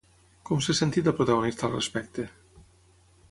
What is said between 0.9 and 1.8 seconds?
la protagonista al